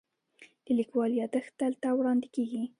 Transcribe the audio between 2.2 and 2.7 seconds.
کیږي.